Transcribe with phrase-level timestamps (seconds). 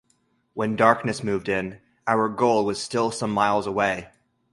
[0.55, 4.09] When darkness moved in, our goal was still some miles away.